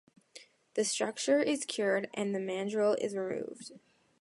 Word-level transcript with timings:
The 0.73 0.83
structure 0.83 1.39
is 1.39 1.63
cured 1.63 2.09
and 2.15 2.33
the 2.33 2.39
mandrel 2.39 2.97
is 2.99 3.15
removed. 3.15 3.73